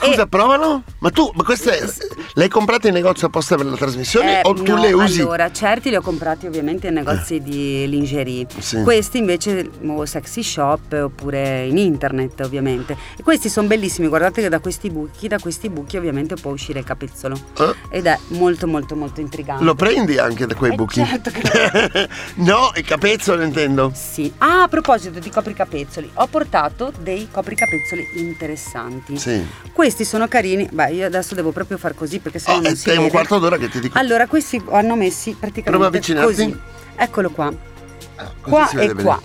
Scusa, 0.00 0.22
E- 0.22 0.28
provalo. 0.28 0.82
Ma 0.98 1.10
tu, 1.10 1.28
ma 1.34 1.42
queste 1.42 1.92
le 2.34 2.42
hai 2.44 2.48
comprate 2.48 2.86
in 2.88 2.94
negozio 2.94 3.26
apposta 3.26 3.56
per 3.56 3.66
la 3.66 3.76
trasmissione 3.76 4.42
Eh, 4.42 4.48
o 4.48 4.52
tu 4.54 4.74
no, 4.74 4.80
le 4.80 4.92
usi? 4.92 5.20
Allora, 5.22 5.50
certi 5.50 5.90
li 5.90 5.96
ho 5.96 6.00
comprati 6.00 6.46
ovviamente 6.46 6.86
in 6.86 6.94
negozi 6.94 7.40
di 7.42 7.84
lingerie. 7.88 8.46
Sì. 8.58 8.82
Questi 8.82 9.18
invece 9.18 9.68
o 9.84 10.04
sexy 10.06 10.42
shop 10.44 10.92
oppure 10.92 11.66
in 11.66 11.78
internet 11.78 12.38
ovviamente. 12.42 12.96
E 13.16 13.24
questi 13.24 13.48
sono 13.48 13.66
bellissimi, 13.66 14.06
guardate 14.06 14.40
che 14.42 14.48
da 14.48 14.60
questi 14.60 14.88
buchi, 14.88 15.26
da 15.26 15.38
questi 15.40 15.68
buchi 15.68 15.96
ovviamente 15.96 16.36
può 16.36 16.52
uscire 16.52 16.78
il 16.78 16.84
capezzolo. 16.84 17.36
Eh? 17.58 17.74
Ed 17.90 18.06
è 18.06 18.16
molto 18.28 18.68
molto 18.68 18.94
molto 18.94 19.20
intrigante. 19.20 19.64
Lo 19.64 19.74
prendi 19.74 20.16
anche 20.18 20.46
da 20.46 20.54
quei 20.54 20.72
Eh, 20.72 20.74
buchi? 20.76 21.04
certo 21.04 21.30
che 21.30 22.08
no, 22.36 22.70
il 22.76 22.84
capezzolo 22.84 23.42
intendo. 23.42 23.90
Sì. 23.94 24.32
Ah, 24.38 24.62
a 24.62 24.68
proposito 24.68 25.18
di 25.18 25.28
copricapezzoli, 25.30 26.08
ho 26.14 26.26
portato 26.28 26.92
dei 27.00 27.26
copricapezzoli 27.32 28.06
interessanti. 28.14 29.16
Sì. 29.18 29.44
Questi 29.72 29.86
sono 30.04 30.28
carini. 30.28 30.68
Beh, 30.70 30.90
io 30.92 31.06
adesso 31.06 31.34
devo 31.34 31.50
proprio 31.52 31.78
far 31.78 31.94
così 31.94 32.18
perché 32.18 32.38
sennò 32.38 32.58
Oh, 32.58 32.60
non 32.62 32.76
si 32.76 32.88
è 32.90 32.92
un 32.92 32.98
vede. 32.98 33.10
quarto 33.10 33.38
d'ora 33.38 33.56
che 33.56 33.68
ti 33.68 33.80
dico. 33.80 33.98
Allora, 33.98 34.26
questi 34.26 34.62
hanno 34.70 34.96
messi 34.96 35.30
Prova 35.38 35.46
a 35.46 35.50
praticamente 35.50 35.86
avvicinarti. 35.86 36.34
così. 36.34 36.58
Eccolo 36.96 37.30
qua. 37.30 37.52
Ah, 38.16 38.32
Qua 38.40 38.70
e 38.70 38.76
vede 38.76 38.94
bene. 38.94 39.02
qua. 39.02 39.20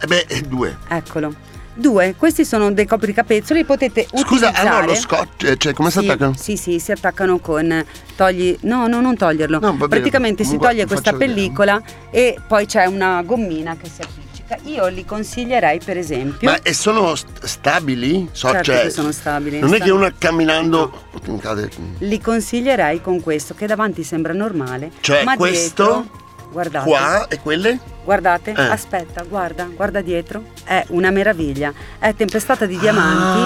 Eh 0.00 0.06
beh, 0.06 0.26
due. 0.46 0.76
Eccolo. 0.88 1.34
Due, 1.74 2.14
questi 2.18 2.44
sono 2.44 2.72
dei 2.72 2.86
copricapezzoli, 2.86 3.62
potete 3.64 4.04
Scusa, 4.10 4.48
utilizzare. 4.48 4.68
hanno 4.68 4.86
lo 4.86 4.94
scotch, 4.96 5.44
eh, 5.44 5.56
cioè 5.56 5.72
come 5.74 5.90
si 5.92 6.00
Sì, 6.00 6.06
attaccano? 6.08 6.34
Sì, 6.36 6.56
sì, 6.56 6.78
si 6.80 6.90
attaccano 6.90 7.38
con 7.38 7.84
togli 8.16 8.56
No, 8.62 8.88
no, 8.88 9.00
non 9.00 9.16
toglierlo. 9.16 9.60
No, 9.60 9.72
bene, 9.74 9.86
Praticamente 9.86 10.42
si 10.42 10.58
toglie 10.58 10.86
questa 10.86 11.12
vedere. 11.12 11.32
pellicola 11.34 11.80
e 12.10 12.36
poi 12.48 12.66
c'è 12.66 12.84
una 12.86 13.22
gommina 13.22 13.76
che 13.80 13.88
si 13.88 14.02
appiccica. 14.02 14.26
Io 14.64 14.86
li 14.88 15.04
consiglierei 15.04 15.80
per 15.84 15.96
esempio. 15.98 16.48
Ma 16.50 16.58
e 16.62 16.72
sono 16.72 17.14
st- 17.14 17.44
stabili? 17.44 18.28
So, 18.32 18.48
Certo 18.48 18.64
cioè, 18.64 18.82
che 18.82 18.90
sono 18.90 19.12
stabili. 19.12 19.58
Non 19.58 19.74
è 19.74 19.80
che 19.80 19.90
uno 19.90 20.10
camminando 20.18 21.06
cade. 21.40 21.68
Li 21.98 22.20
consiglierei 22.20 23.00
con 23.00 23.20
questo 23.20 23.54
che 23.54 23.66
davanti 23.66 24.02
sembra 24.02 24.32
normale. 24.32 24.90
Cioè, 25.00 25.24
ma 25.24 25.36
questo 25.36 25.84
dietro, 25.84 26.50
guardate, 26.50 26.88
Qua 26.88 27.28
e 27.28 27.38
quelle? 27.40 27.78
guardate, 28.04 28.52
Eh. 28.56 28.62
aspetta, 28.62 29.22
guarda, 29.24 29.68
guarda 29.74 30.00
dietro. 30.00 30.42
È 30.64 30.84
una 30.88 31.10
meraviglia. 31.10 31.72
È 31.98 32.14
tempestata 32.14 32.64
di 32.66 32.78
diamanti 32.78 33.38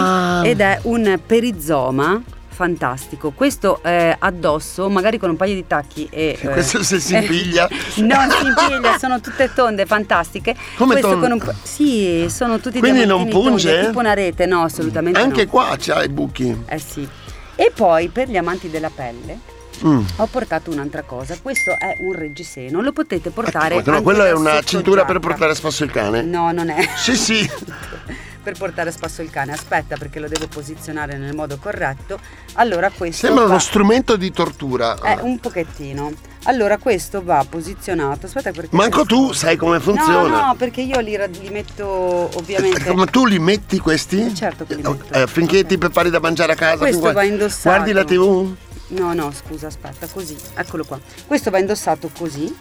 Ah. 0.45 0.49
ed 0.49 0.61
è 0.61 0.79
un 0.83 1.19
perizoma 1.27 2.21
fantastico. 2.53 3.31
Questo 3.33 3.83
eh, 3.83 4.15
addosso, 4.19 4.89
magari 4.89 5.19
con 5.19 5.31
un 5.31 5.37
paio 5.37 5.55
di 5.55 5.67
tacchi 5.67 6.07
e 6.11 6.39
eh, 6.41 6.47
Questo 6.53 6.83
se 6.83 7.01
si 7.01 7.15
impiglia. 7.17 7.69
non 7.97 8.31
si 8.31 8.47
impiglia, 8.47 8.99
sono 8.99 9.21
tutte 9.21 9.51
tonde, 9.55 9.87
fantastiche. 9.87 10.55
Come 10.77 10.93
Questo 11.01 11.11
tonde? 11.19 11.29
con 11.29 11.39
un 11.49 11.55
Sì, 11.63 12.27
sono 12.29 12.61
tutti 12.61 12.79
Quindi 12.79 13.05
non 13.07 13.29
punge? 13.29 13.81
è 13.81 13.87
tipo 13.87 13.99
una 13.99 14.15
rete, 14.15 14.47
no, 14.47 14.63
assolutamente 14.63 15.19
Anche 15.19 15.45
no. 15.45 15.51
qua 15.51 15.75
c'ha 15.79 16.03
i 16.05 16.09
buchi. 16.09 16.57
Eh 16.67 16.79
sì. 16.79 17.09
E 17.55 17.73
poi 17.75 18.09
per 18.09 18.29
gli 18.29 18.37
amanti 18.37 18.71
della 18.71 18.91
pelle 18.95 19.51
Mm. 19.85 20.05
ho 20.17 20.27
portato 20.27 20.71
un'altra 20.71 21.03
cosa. 21.03 21.37
Questo 21.43 21.73
è 21.77 21.97
un 22.01 22.13
reggiseno, 22.13 22.83
lo 22.83 22.93
potete 22.93 23.31
portare 23.31 23.77
Ecco, 23.77 23.91
no, 23.91 24.03
quello 24.03 24.23
è 24.23 24.31
una 24.33 24.61
cintura 24.63 25.05
per 25.05 25.15
giacca. 25.17 25.27
portare 25.29 25.51
a 25.53 25.55
spasso 25.57 25.83
il 25.83 25.91
cane? 25.91 26.23
No, 26.23 26.53
non 26.53 26.69
è. 26.71 26.87
Sì, 26.97 27.17
sì. 27.17 27.51
per 28.43 28.57
portare 28.59 28.89
a 28.91 28.93
spasso 28.93 29.23
il 29.23 29.31
cane. 29.31 29.53
Aspetta 29.53 29.97
perché 29.97 30.19
lo 30.21 30.29
devo 30.29 30.47
posizionare 30.49 31.17
nel 31.17 31.35
modo 31.35 31.57
corretto. 31.59 32.19
Allora 32.55 32.91
questo 32.91 33.27
Sembra 33.27 33.45
uno 33.45 33.55
va- 33.55 33.59
strumento 33.61 34.17
di 34.17 34.31
tortura. 34.33 34.97
Eh, 35.03 35.19
un 35.23 35.39
pochettino. 35.39 36.13
Allora 36.45 36.77
questo 36.79 37.23
va 37.23 37.45
posizionato. 37.49 38.27
Aspetta 38.27 38.51
perché 38.51 38.75
Manco 38.75 39.05
tu 39.05 39.27
questo- 39.27 39.47
sai 39.47 39.57
come 39.57 39.79
funziona. 39.79 40.29
No, 40.41 40.47
no, 40.47 40.55
perché 40.57 40.81
io 40.81 40.99
li, 40.99 41.17
li 41.41 41.51
metto 41.51 41.87
ovviamente 41.87 42.93
Ma 42.93 43.07
tu 43.07 43.27
li 43.27 43.39
metti 43.39 43.79
questi? 43.79 44.27
Eh, 44.27 44.35
certo 44.35 44.65
che 44.67 44.75
li 44.75 44.83
metto. 44.83 45.13
Eh, 45.15 45.27
finché 45.29 45.65
ti 45.65 45.79
prepari 45.79 46.11
da 46.11 46.19
mangiare 46.19 46.53
a 46.53 46.57
casa. 46.57 46.79
Questo 46.79 47.13
va 47.13 47.23
indossato. 47.23 47.69
Guardi 47.77 47.93
la 47.93 48.05
tv? 48.05 48.55
No, 48.89 49.15
no, 49.15 49.33
scusa, 49.33 49.69
aspetta, 49.69 50.07
così. 50.09 50.37
Eccolo 50.55 50.85
qua. 50.85 50.99
Questo 51.27 51.51
va 51.51 51.59
indossato 51.59 52.11
così 52.17 52.55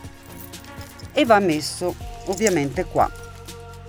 e 1.13 1.25
va 1.25 1.39
messo 1.39 1.93
ovviamente 2.25 2.85
qua. 2.85 3.09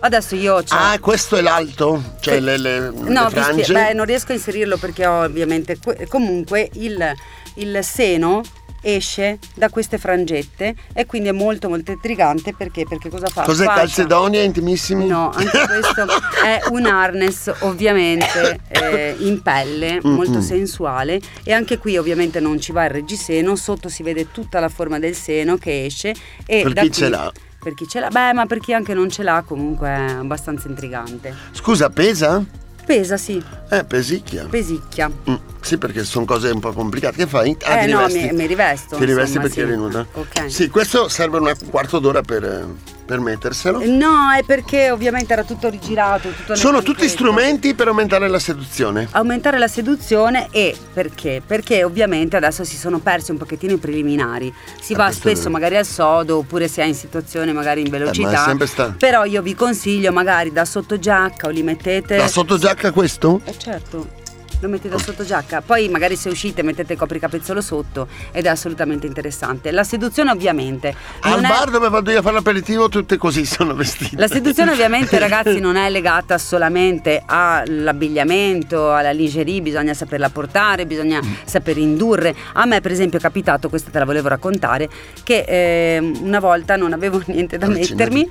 Adesso 0.05 0.35
io 0.35 0.57
ho 0.57 0.63
Ah, 0.71 0.99
questo 1.01 1.37
è 1.37 1.41
l'alto? 1.41 2.03
Cioè 2.21 2.41
le, 2.41 2.59
le, 2.59 2.81
le 2.81 2.91
No, 3.09 3.29
spie- 3.29 3.41
frange? 3.43 3.73
beh, 3.73 3.93
non 3.93 4.05
riesco 4.05 4.33
a 4.33 4.35
inserirlo 4.35 4.77
perché 4.77 5.07
ho 5.07 5.23
ovviamente 5.23 5.79
que- 5.79 6.07
comunque 6.09 6.69
il, 6.75 7.13
il 7.55 7.79
seno 7.83 8.41
esce 8.85 9.39
da 9.55 9.69
queste 9.69 9.97
frangette 9.97 10.75
e 10.93 11.07
quindi 11.07 11.29
è 11.29 11.33
molto 11.33 11.69
molto 11.69 11.93
intrigante 11.93 12.53
perché, 12.53 12.85
perché 12.85 13.09
cosa 13.11 13.29
fa? 13.29 13.43
Cos'è 13.43 13.63
Fascia. 13.65 13.79
calcedonia 13.79 14.43
intimissimi? 14.43 15.07
No, 15.07 15.31
anche 15.31 15.61
questo 15.69 16.05
è 16.45 16.61
un 16.71 16.87
harness 16.87 17.53
ovviamente 17.61 18.59
eh, 18.71 19.15
in 19.21 19.41
pelle, 19.41 20.01
molto 20.03 20.41
sensuale 20.41 21.21
e 21.45 21.53
anche 21.53 21.79
qui 21.79 21.97
ovviamente 21.97 22.41
non 22.41 22.61
ci 22.61 22.73
va 22.73 22.85
il 22.87 22.91
reggiseno, 22.91 23.55
sotto 23.55 23.89
si 23.89 24.03
vede 24.03 24.33
tutta 24.33 24.59
la 24.59 24.69
forma 24.69 24.99
del 24.99 25.15
seno 25.15 25.57
che 25.59 25.85
esce 25.85 26.13
e 26.45 26.63
Per 26.63 26.73
da 26.73 26.81
chi 26.83 26.89
qui- 26.89 26.97
ce 26.99 27.09
l'ha. 27.09 27.33
Per 27.63 27.75
chi 27.75 27.87
ce 27.87 28.01
l'ha, 28.01 28.09
beh 28.09 28.33
ma 28.33 28.47
per 28.47 28.59
chi 28.59 28.73
anche 28.75 28.93
non 28.93 29.09
ce 29.09 29.23
l'ha 29.23 29.45
comunque 29.47 29.87
è 29.89 30.11
abbastanza 30.19 30.67
intrigante. 30.67 31.33
Scusa, 31.53 31.91
pesa? 31.91 32.45
Pesa 32.85 33.17
sì, 33.17 33.41
Eh, 33.71 33.85
pesicchia. 33.85 34.47
pesicchia. 34.51 35.09
Mm, 35.31 35.35
sì, 35.61 35.79
perché 35.79 36.03
sono 36.03 36.25
cose 36.25 36.51
un 36.51 36.59
po' 36.59 36.73
complicate. 36.73 37.17
Che 37.19 37.27
fai? 37.29 37.57
Ah, 37.65 37.83
Eh, 37.83 37.87
no, 37.87 38.05
mi- 38.09 38.33
mi 38.33 38.47
rivesto, 38.47 38.97
Ti 38.97 39.05
rivesti 39.05 39.37
insomma, 39.37 39.43
perché 39.45 39.61
sì. 39.61 39.67
eri 39.69 39.77
nuda? 39.77 40.05
Ok. 40.15 40.51
Sì, 40.51 40.69
questo 40.69 41.09
serve 41.09 41.39
un 41.39 41.55
quarto 41.71 42.01
d'ora 42.01 42.21
per, 42.23 42.67
eh, 43.13 43.17
per 43.17 43.21
metterselo. 43.21 43.83
No, 43.85 44.31
è 44.37 44.43
perché 44.45 44.91
ovviamente 44.91 45.33
era 45.33 45.45
tutto 45.45 45.69
rigirato, 45.69 46.31
tutto 46.31 46.55
Sono 46.55 46.83
tutti 46.83 47.07
strumenti 47.09 47.75
per 47.75 47.89
aumentare 47.89 48.29
la 48.29 48.39
seduzione. 48.39 49.09
aumentare 49.13 49.59
la 49.59 49.69
seduzione 49.69 50.49
e 50.51 50.75
perché? 50.93 51.43
Perché 51.47 51.85
ovviamente 51.85 52.37
adesso 52.37 52.65
si 52.65 52.77
sono 52.77 52.99
persi 53.01 53.31
un 53.31 53.37
pochettino 53.39 53.73
i 53.75 53.79
preliminari. 53.79 54.53
Si 54.81 54.93
Eh, 54.93 54.97
va 54.97 55.11
spesso 55.11 55.51
magari 55.51 55.77
al 55.77 55.85
sodo 55.87 56.39
oppure 56.39 56.69
si 56.69 56.81
è 56.81 56.85
in 56.85 56.95
situazione 56.95 57.53
magari 57.53 57.83
in 57.83 57.91
velocità. 57.91 58.33
è 58.43 58.47
sempre 58.47 58.67
sta- 58.67 58.95
Però 58.99 59.25
io 59.25 59.43
vi 59.43 59.55
consiglio 59.55 60.13
magari 60.13 60.53
da 60.53 60.65
sottogiacca 60.65 61.47
o 61.47 61.51
li 61.51 61.63
mettete 61.63 62.17
La 62.17 62.29
sottogiacca 62.29 62.91
questo? 62.93 63.41
Eh 63.45 63.55
certo. 63.59 64.21
Lo 64.63 64.69
metti 64.69 64.89
da 64.89 64.97
sottogiacca, 64.97 65.61
poi 65.61 65.89
magari 65.89 66.15
se 66.15 66.29
uscite 66.29 66.63
mettete 66.63 66.93
il 66.93 66.99
copricapezzolo 67.01 67.61
sotto 67.61 68.07
ed 68.31 68.47
è 68.47 68.49
assolutamente 68.49 69.09
interessante. 69.09 69.73
La 69.73 69.83
seduzione 69.83 70.31
ovviamente 70.31 70.95
Al 71.23 71.41
è- 71.41 71.49
bar 71.49 71.69
dove 71.69 71.89
vado 71.89 72.13
io 72.13 72.21
a 72.21 72.23
fare 72.23 72.37
l'aperitivo 72.37 72.89
tutte 72.89 73.17
così 73.17 73.45
sono 73.45 73.75
vestite. 73.75 74.15
La 74.17 74.29
seduzione 74.29 74.71
ovviamente 74.75 75.19
ragazzi 75.19 75.59
non 75.59 75.75
è 75.75 75.91
legata 75.91 76.39
solamente 76.39 77.25
all'abbigliamento, 77.27 78.93
alla 78.93 79.11
lingerie, 79.11 79.61
bisogna 79.63 79.95
saperla 79.95 80.31
portare, 80.31 80.87
bisogna 80.87 81.21
saper 81.45 81.79
indurre. 81.79 82.33
A 82.53 82.65
me 82.65 82.81
per 82.81 82.93
esempio 82.93 83.19
è 83.19 83.21
capitato, 83.21 83.69
questa 83.69 83.91
te 83.91 83.99
la 83.99 84.05
volevo 84.05 84.29
raccontare, 84.29 84.89
che 85.25 85.45
ehm, 85.45 86.19
una 86.23 86.39
volta 86.39 86.77
non 86.77 86.93
avevo 86.93 87.21
niente 87.27 87.59
da 87.59 87.67
mettermi 87.67 88.31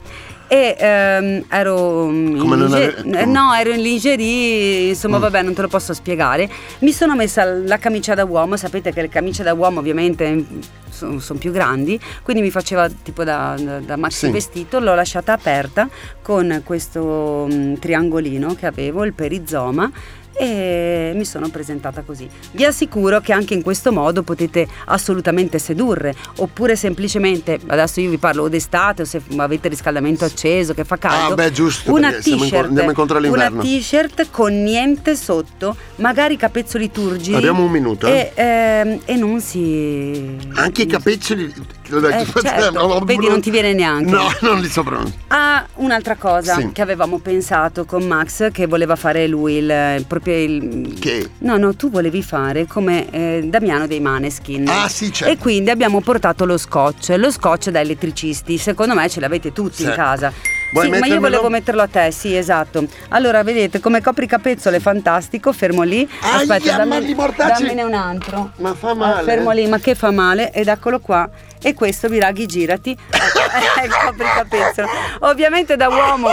e 0.51 0.75
ehm, 0.77 1.45
ero 1.47 2.09
in 2.09 2.35
Come 2.37 2.57
non 2.57 2.67
linge- 2.67 2.95
ave- 2.97 3.25
no, 3.25 3.53
ero 3.53 3.69
in 3.71 3.81
lingerie, 3.81 4.89
insomma 4.89 5.17
vabbè 5.17 5.43
non 5.43 5.53
te 5.53 5.61
lo 5.61 5.69
posso 5.69 5.93
spiegare. 5.93 6.49
Mi 6.79 6.91
sono 6.91 7.15
messa 7.15 7.45
la 7.45 7.77
camicia 7.77 8.15
da 8.15 8.25
uomo, 8.25 8.57
sapete 8.57 8.91
che 8.91 8.99
le 8.99 9.07
camicie 9.07 9.43
da 9.43 9.53
uomo 9.53 9.79
ovviamente 9.79 10.45
sono, 10.89 11.39
più 11.39 11.53
grandi, 11.53 11.97
quindi 12.21 12.41
mi 12.43 12.51
faceva 12.51 12.89
tipo 12.89 13.23
da, 13.23 13.55
da, 13.57 13.79
da 13.79 13.95
maxi 13.95 14.25
Sì. 14.25 14.31
vestito, 14.31 14.81
l'ho 14.81 14.93
lasciata 14.93 15.31
aperta 15.31 15.87
con 16.21 16.61
questo 16.65 17.47
mm, 17.49 17.75
triangolino 17.75 18.53
che 18.53 18.65
avevo, 18.65 19.05
il 19.05 19.13
perizoma 19.13 19.89
e 20.33 21.11
mi 21.15 21.25
sono 21.25 21.49
presentata 21.49 22.01
così. 22.01 22.27
Vi 22.51 22.65
assicuro 22.65 23.19
che 23.21 23.33
anche 23.33 23.53
in 23.53 23.61
questo 23.61 23.91
modo 23.91 24.23
potete 24.23 24.67
assolutamente 24.85 25.59
sedurre, 25.59 26.13
oppure 26.37 26.75
semplicemente, 26.75 27.59
adesso 27.67 27.99
io 28.01 28.09
vi 28.09 28.17
parlo 28.17 28.43
o 28.43 28.47
d'estate 28.49 29.01
o 29.03 29.05
se 29.05 29.21
avete 29.37 29.67
il 29.67 29.73
riscaldamento 29.73 30.25
acceso 30.25 30.73
che 30.73 30.83
fa 30.83 30.97
caldo, 30.97 31.33
Ah, 31.33 31.35
beh, 31.35 31.51
giusto, 31.51 31.91
una 31.93 32.09
in- 32.15 32.21
t-shirt, 32.21 32.71
all'inverno. 33.11 33.61
una 33.61 33.63
t-shirt 33.63 34.27
con 34.31 34.61
niente 34.63 35.15
sotto, 35.15 35.75
magari 35.97 36.37
capezzoli 36.37 36.91
turgidi 36.91 37.35
Abbiamo 37.35 37.63
un 37.63 37.71
minuto, 37.71 38.07
e, 38.07 38.31
ehm, 38.33 38.99
e 39.05 39.15
non 39.15 39.39
si... 39.41 40.37
Anche 40.53 40.83
i 40.83 40.85
capezzoli. 40.87 41.53
Eh, 41.91 42.25
certo, 42.41 43.01
vedi, 43.03 43.27
non 43.27 43.41
ti 43.41 43.49
viene 43.51 43.73
neanche. 43.73 44.11
No, 44.11 44.23
non 44.41 44.61
li 44.61 44.69
so 44.69 44.81
pronunciare. 44.81 45.17
Ah, 45.27 45.65
un'altra 45.75 46.15
cosa 46.15 46.55
Sì. 46.55 46.69
che 46.71 46.81
avevamo 46.81 47.19
pensato 47.19 47.83
con 47.83 48.07
Max 48.07 48.49
che 48.51 48.65
voleva 48.65 48.95
fare 48.95 49.27
lui 49.27 49.55
il, 49.55 50.05
proprio 50.21 50.35
il 50.43 50.97
Che? 50.99 51.29
No, 51.39 51.57
no, 51.57 51.75
tu 51.75 51.89
volevi 51.89 52.21
fare 52.21 52.67
come 52.67 53.09
eh, 53.09 53.41
Damiano 53.45 53.87
dei 53.87 53.99
Maneskin. 53.99 54.67
Ah, 54.69 54.87
sì, 54.87 55.11
certo. 55.11 55.33
E 55.33 55.37
quindi 55.37 55.69
abbiamo 55.71 55.99
portato 56.01 56.45
lo 56.45 56.57
scotch, 56.57 57.13
lo 57.17 57.31
scotch 57.31 57.69
da 57.69 57.79
elettricisti. 57.79 58.57
Secondo 58.57 58.93
me 58.93 59.09
ce 59.09 59.19
l'avete 59.19 59.51
tutti 59.51 59.77
Sì. 59.77 59.83
in 59.85 59.93
casa. 59.93 60.31
Vuoi 60.71 60.85
sì, 60.85 60.99
ma 60.99 61.05
io 61.05 61.19
volevo 61.19 61.49
metterlo 61.49 61.81
a 61.81 61.87
te, 61.87 62.11
sì, 62.11 62.33
esatto. 62.35 62.85
Allora, 63.09 63.43
vedete 63.43 63.81
come 63.81 64.01
copricapezzolo 64.01 64.77
è 64.77 64.79
fantastico, 64.79 65.51
fermo 65.51 65.81
lì. 65.81 66.07
Aia, 66.21 66.35
Aspetta, 66.55 66.85
ma 66.85 66.99
dammi, 66.99 67.13
dammene 67.35 67.83
un 67.83 67.93
altro. 67.93 68.51
Ma 68.57 68.73
fa 68.73 68.91
Ah, 68.91 68.95
male. 68.95 69.23
fermo 69.23 69.51
lì, 69.51 69.67
ma 69.67 69.79
che 69.79 69.95
fa 69.95 70.11
male? 70.11 70.51
Ed 70.53 70.67
eccolo 70.69 70.99
qua. 70.99 71.29
E 71.61 71.73
questo, 71.73 72.07
Viraghi, 72.07 72.45
girati. 72.45 72.97
È 73.11 73.83
il 73.83 73.91
copricapezzolo. 73.91 74.87
Ovviamente 75.21 75.75
da 75.75 75.89
uomo 75.89 76.29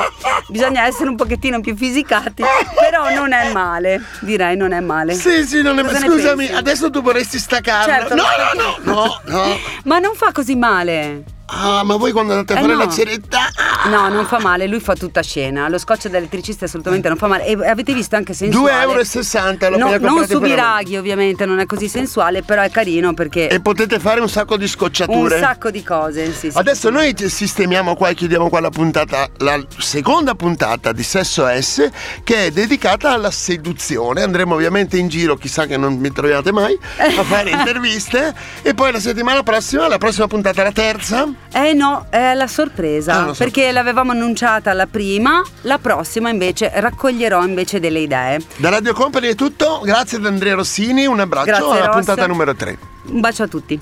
bisogna 0.48 0.86
essere 0.86 1.08
un 1.08 1.16
pochettino 1.16 1.60
più 1.60 1.76
fisicati, 1.76 2.42
però 2.78 3.12
non 3.14 3.32
è 3.32 3.52
male, 3.52 4.02
direi 4.20 4.56
non 4.56 4.72
è 4.72 4.80
male. 4.80 5.14
Sì, 5.14 5.44
sì, 5.44 5.62
non 5.62 5.78
è 5.78 5.82
ne 5.82 5.98
Scusami, 5.98 6.48
adesso 6.48 6.90
tu 6.90 7.02
vorresti 7.02 7.38
staccarlo. 7.38 7.92
Certo, 7.92 8.14
no, 8.14 8.22
no, 8.54 8.76
no, 8.84 8.92
no, 8.92 9.20
no. 9.24 9.58
Ma 9.84 9.98
non 9.98 10.14
fa 10.14 10.32
così 10.32 10.54
male. 10.54 11.36
Ah, 11.50 11.82
ma 11.82 11.96
voi 11.96 12.12
quando 12.12 12.32
andate 12.34 12.52
a 12.52 12.56
Eh, 12.58 12.60
fare 12.60 12.72
no. 12.74 12.78
la 12.80 12.90
ceretta. 12.90 13.38
ah, 13.54 13.88
No, 13.88 14.08
non 14.08 14.26
fa 14.26 14.38
male, 14.38 14.66
lui 14.66 14.80
fa 14.80 14.94
tutta 14.94 15.22
scena. 15.22 15.68
Lo 15.68 15.78
scotch 15.78 16.08
da 16.08 16.18
elettricista 16.18 16.66
assolutamente 16.66 17.08
non 17.08 17.16
fa 17.16 17.26
male. 17.26 17.46
E 17.46 17.52
avete 17.66 17.94
visto 17.94 18.16
anche 18.16 18.34
sensuale. 18.34 18.84
2,60 19.02 19.62
euro. 19.62 19.70
l'ho 19.70 19.78
No, 19.78 19.86
appena 19.94 20.10
non 20.10 20.26
su 20.26 20.40
Viraghi, 20.40 20.96
ovviamente, 20.98 21.46
non 21.46 21.58
è 21.58 21.64
così 21.64 21.88
sensuale, 21.88 22.42
però 22.42 22.60
è 22.62 22.70
carino 22.70 23.14
perché 23.14 23.48
E 23.48 23.60
potete 23.60 23.98
fare 23.98 24.20
un 24.20 24.28
sacco 24.28 24.56
di 24.58 24.64
un 24.64 24.68
scocciature. 24.68 25.38
sacco 25.38 25.70
di 25.70 25.82
cose. 25.82 26.32
Sì, 26.34 26.50
sì. 26.50 26.58
Adesso 26.58 26.90
noi 26.90 27.14
sistemiamo 27.16 27.96
qua 27.96 28.10
e 28.10 28.14
chiudiamo 28.14 28.48
qua 28.50 28.60
la 28.60 28.70
puntata, 28.70 29.28
la 29.38 29.58
seconda 29.78 30.34
puntata 30.34 30.92
di 30.92 31.02
Sesso 31.02 31.46
S 31.48 31.88
che 32.24 32.46
è 32.46 32.50
dedicata 32.50 33.12
alla 33.12 33.30
seduzione. 33.30 34.22
Andremo 34.22 34.54
ovviamente 34.54 34.98
in 34.98 35.08
giro, 35.08 35.36
chissà 35.36 35.64
che 35.64 35.78
non 35.78 35.94
mi 35.96 36.12
troviate 36.12 36.52
mai, 36.52 36.78
a 36.98 37.22
fare 37.24 37.50
interviste. 37.56 38.34
e 38.62 38.74
poi 38.74 38.92
la 38.92 39.00
settimana 39.00 39.42
prossima, 39.42 39.88
la 39.88 39.98
prossima 39.98 40.26
puntata, 40.26 40.62
la 40.62 40.72
terza. 40.72 41.37
Eh 41.50 41.72
no, 41.72 42.06
è 42.10 42.34
la 42.34 42.46
sorpresa, 42.46 43.24
Ah, 43.28 43.32
so. 43.32 43.42
perché 43.42 43.72
l'avevamo 43.72 44.10
annunciata 44.12 44.72
la 44.74 44.86
prima, 44.86 45.42
la 45.62 45.78
prossima 45.78 46.28
invece 46.28 46.70
raccoglierò 46.74 47.42
invece 47.44 47.80
delle 47.80 48.00
idee. 48.00 48.38
Da 48.56 48.68
Radio 48.68 48.92
Company 48.92 49.28
è 49.28 49.34
tutto. 49.34 49.80
Grazie 49.82 50.18
ad 50.18 50.26
Andrea 50.26 50.54
Rossini, 50.54 51.06
un 51.06 51.20
abbraccio 51.20 51.46
Grazie, 51.46 51.66
alla 51.70 51.86
Ross. 51.86 51.94
puntata 51.94 52.26
numero 52.26 52.54
3. 52.54 52.78
Un 53.06 53.20
bacio 53.20 53.44
a 53.44 53.48
tutti. 53.48 53.80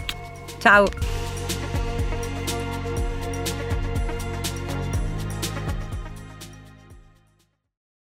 Ciao. 0.59 1.26